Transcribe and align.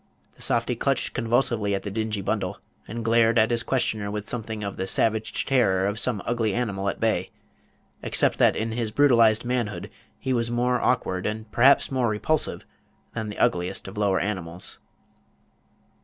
Page 0.33 0.49
196 0.49 0.49
The 0.49 0.49
softy 0.51 0.75
clutched 0.79 1.13
convulsively 1.13 1.75
at 1.75 1.83
the 1.83 1.91
dingy 1.91 2.21
bundle, 2.21 2.59
and 2.87 3.05
glared 3.05 3.37
at 3.37 3.51
his 3.51 3.61
questioner 3.61 4.09
with 4.09 4.27
something 4.27 4.63
of 4.63 4.75
the 4.75 4.87
savage 4.87 5.45
terror 5.45 5.85
of 5.85 5.99
some 5.99 6.23
ugly 6.25 6.55
animal 6.55 6.89
at 6.89 6.99
bay, 6.99 7.29
except 8.01 8.39
that 8.39 8.55
in 8.55 8.71
his 8.71 8.89
brutalized 8.89 9.45
manhood 9.45 9.91
he 10.17 10.33
was 10.33 10.49
more 10.49 10.81
awkward, 10.81 11.27
and 11.27 11.51
perhaps 11.51 11.91
more 11.91 12.07
repulsive, 12.07 12.65
than 13.13 13.29
the 13.29 13.37
ugliest 13.37 13.87
of 13.87 13.95
lower 13.95 14.19
animals. 14.19 14.79